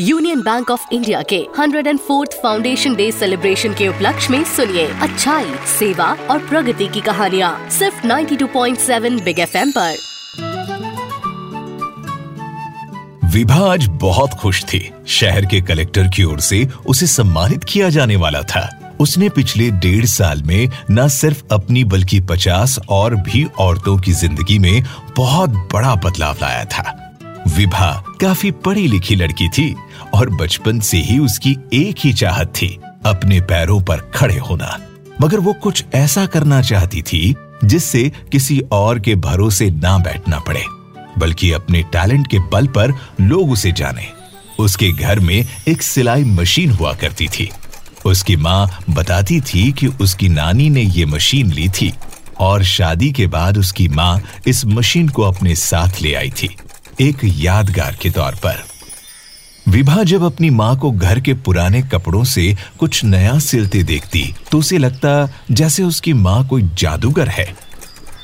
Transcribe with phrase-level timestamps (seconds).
[0.00, 5.46] Union Bank of India के 104th foundation day celebration के उपलक्ष्य में सुनिए अच्छाई,
[5.78, 9.96] सेवा और प्रगति की कहानियाँ, सिर्फ़ 92.7 बिग एफएम पर।
[13.24, 18.16] विभा आज बहुत खुश थी। शहर के कलेक्टर की ओर से उसे सम्मानित किया जाने
[18.16, 23.98] वाला था। उसने पिछले डेढ़ साल में न सिर्फ़ अपनी, बल्कि पचास और भी औरतों
[23.98, 24.84] की ज़िंदगी में
[25.16, 27.01] बहुत बड़ा बदलाव लाया था।
[27.48, 29.74] विभा काफ़ी पढ़ी लिखी लड़की थी
[30.14, 34.78] और बचपन से ही उसकी एक ही चाहत थी, अपने पैरों पर खड़े होना।
[35.20, 40.64] मगर वो कुछ ऐसा करना चाहती थी, जिससे किसी और के भरोसे ना बैठना पड़े,
[41.18, 44.06] बल्कि अपने टैलेंट के बल पर लोग उसे जाने।
[44.58, 47.50] उसके घर में एक सिलाई मशीन हुआ करती थी।
[48.04, 51.92] उसकी माँ बताती थी कि उसकी नानी ने ये मशीन ली थी
[52.40, 56.56] और शादी के बाद उसकी माँ इस मशीन को अपने साथ ले आई थी।
[57.02, 58.62] एक यादगार के तौर पर।
[59.68, 64.58] विभा जब अपनी माँ को घर के पुराने कपड़ों से कुछ नया सिलते देखती तो
[64.58, 67.46] उसे लगता जैसे उसकी माँ कोई जादूगर है।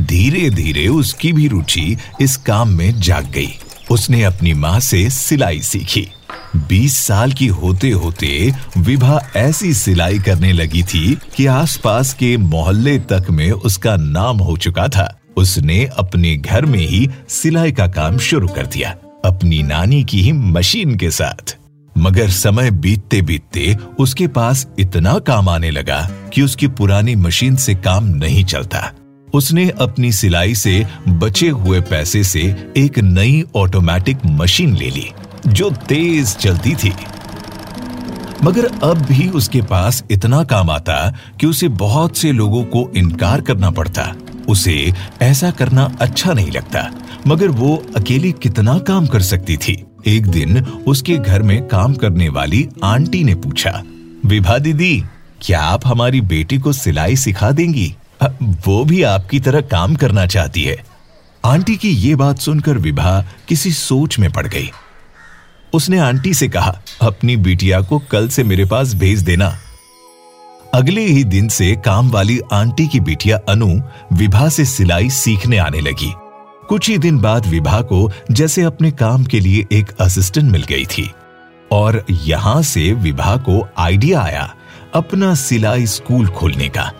[0.00, 3.54] धीरे धीरे उसकी भी रुचि इस काम में जाग गई।
[3.90, 6.06] उसने अपनी माँ से सिलाई सीखी।
[6.68, 12.98] 20 साल की होते होते विभा ऐसी सिलाई करने लगी थी कि आसपास के मोहल्ले
[12.98, 18.18] तक में उसका नाम हो चुका था। उसने अपने घर में ही सिलाई का काम
[18.18, 18.90] शुरू कर दिया,
[19.24, 21.56] अपनी नानी की ही मशीन के साथ।
[21.98, 26.00] मगर समय बीतते बीतते उसके पास इतना काम आने लगा
[26.32, 28.90] कि उसकी पुरानी मशीन से काम नहीं चलता।
[29.34, 35.10] उसने अपनी सिलाई से बचे हुए पैसे से एक नई ऑटोमेटिक मशीन ले ली,
[35.46, 36.92] जो तेज चलती थी।
[38.44, 43.40] मगर अब भी उसके पास इतना काम आता कि उसे बहुत से लोगों को इनकार
[43.40, 44.14] करना पड़ता।
[44.48, 44.92] उसे
[45.22, 46.88] ऐसा करना अच्छा नहीं लगता,
[47.26, 52.28] मगर वो अकेली कितना काम कर सकती थी। एक दिन उसके घर में काम करने
[52.28, 53.82] वाली आंटी ने पूछा,
[54.26, 55.02] विभा दीदी,
[55.42, 57.94] क्या आप हमारी बेटी को सिलाई सिखा देंगी?
[58.66, 60.76] वो भी आपकी तरह काम करना चाहती है।
[61.44, 64.70] आंटी की ये बात सुनकर विभा किसी सोच में पड़ गई।
[65.74, 69.56] उसने आंटी से कहा, अपनी बिटिया को कल से मेरे पास भेज देना।
[70.74, 73.66] अगले ही दिन से काम वाली आंटी की बिटिया अनु
[74.12, 76.12] विभा से सिलाई सीखने आने लगी।
[76.68, 80.84] कुछ ही दिन बाद विभा को जैसे अपने काम के लिए एक असिस्टेंट मिल गई
[80.84, 81.10] थी।
[81.72, 84.54] और यहाँ से विभा को आइडिया आया
[84.94, 86.90] अपना सिलाई स्कूल खोलने का।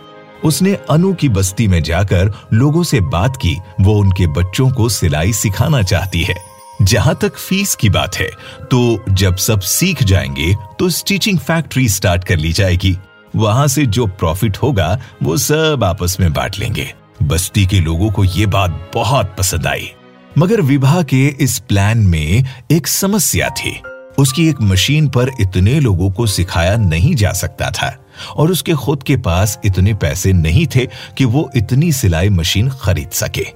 [0.45, 5.33] उसने अनु की बस्ती में जाकर लोगों से बात की, वो उनके बच्चों को सिलाई
[5.33, 6.37] सिखाना चाहती है।
[6.83, 8.29] जहाँ तक फ़ीस की बात है
[8.63, 12.97] तो जब सब सीख जाएँगे तो स्टिचिंग फैक्ट्री स्टार्ट कर ली जाएगी।
[13.37, 18.25] वहाँ से जो प्रॉफिट होगा, वो सब आपस में बांट लेंगे। बस्ती के लोगों को
[18.25, 19.91] ये बात बहुत पसंद आई।
[20.39, 23.83] मगर विवाह के इस प्लान में एक समस्या थी।
[24.19, 27.97] उसकी एक मशीन पर इतने लोगों को सिखाया नहीं जा सकता था
[28.37, 30.87] और उसके खुद के पास इतने पैसे नहीं थे
[31.19, 33.47] कि वो इतनी सिलाई मशीन खरीद सके।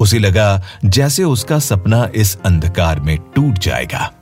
[0.00, 4.12] उसे लगा जैसे उसका सपना इस अंधकार में टूट जाएगा।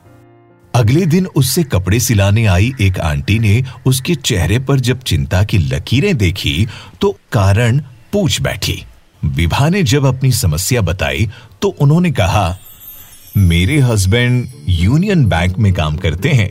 [0.79, 5.59] अगले दिन उससे कपड़े सिलाने आई एक आंटी ने उसके चेहरे पर जब चिंता की
[5.59, 6.67] लकीरें देखी
[7.01, 7.79] तो कारण
[8.13, 8.83] पूछ बैठी।
[9.25, 11.29] विभा ने जब अपनी समस्या बताई
[11.63, 12.57] तो उन्होंने कहा,
[13.37, 16.51] मेरे हस्बैंड यूनियन बैंक में काम करते हैं।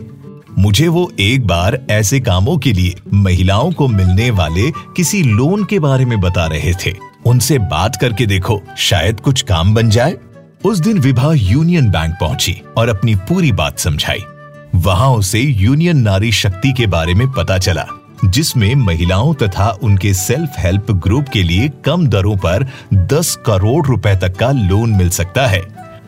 [0.59, 5.79] मुझे वो एक बार ऐसे कामों के लिए महिलाओं को मिलने वाले किसी लोन के
[5.79, 6.95] बारे में बता रहे थे।
[7.25, 10.13] उनसे बात करके देखो, शायद कुछ काम बन जाए।
[10.65, 14.23] उस दिन विभा यूनियन बैंक पहुँची और अपनी पूरी बात समझाई।
[14.75, 17.85] वहाँ उसे यूनियन नारी शक्ति के बारे में पता चला,
[18.25, 24.15] जिसमें महिलाओं तथा उनके सेल्फ हेल्प ग्रुप के लिए कम दरों पर 10 करोड़ रुपए
[24.15, 25.61] तक का लोन मिल सकता है।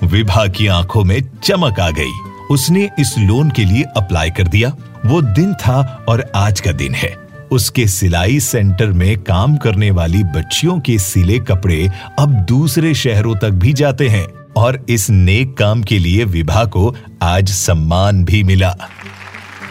[0.04, 2.12] विभा की आँखों में चमक आ गई।
[2.52, 4.74] उसने इस लोन के लिए अप्लाई कर दिया।
[5.06, 7.16] वो दिन था और आज का दिन है।
[7.52, 13.50] उसके सिलाई सेंटर में काम करने वाली बच्चियों के सिले कपड़े अब दूसरे शहरों तक
[13.50, 18.76] भी जाते हैं। और इस नेक काम के लिए विभा को आज सम्मान भी मिला।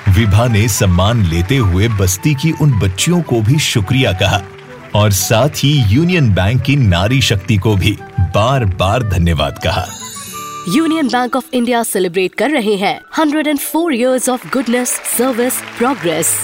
[0.09, 4.43] विभा ने सम्मान लेते हुए बस्ती की उन बच्चियों को भी शुक्रिया कहा
[4.95, 9.87] और साथ ही यूनियन बैंक की नारी शक्ति को भी बार बार धन्यवाद कहा।
[10.69, 14.89] Union Bank of India celebrate कर रहे हैं। 104 years of goodness
[15.19, 16.35] service progress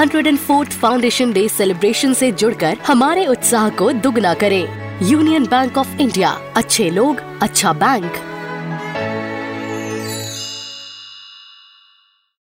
[0.00, 6.30] 104th foundation day celebration से जुड़कर हमारे उत्साह को दुगना करें। Union Bank of India.
[6.56, 8.33] अच्छे लोग अच्छा बैंक।